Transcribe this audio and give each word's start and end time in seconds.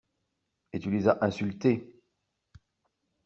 Et 0.73 0.79
tu 0.79 0.89
les 0.89 1.07
as 1.07 1.19
insultés. 1.23 2.01